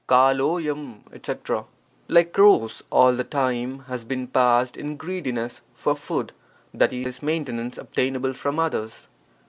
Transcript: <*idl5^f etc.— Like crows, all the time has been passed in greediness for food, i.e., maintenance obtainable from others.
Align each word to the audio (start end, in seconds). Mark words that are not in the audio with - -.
<*idl5^f 0.09 1.01
etc.— 1.13 1.65
Like 2.07 2.33
crows, 2.33 2.81
all 2.89 3.13
the 3.13 3.23
time 3.23 3.81
has 3.81 4.03
been 4.03 4.25
passed 4.25 4.75
in 4.75 4.97
greediness 4.97 5.61
for 5.75 5.93
food, 5.95 6.33
i.e., 6.73 7.13
maintenance 7.21 7.77
obtainable 7.77 8.33
from 8.33 8.57
others. 8.57 9.07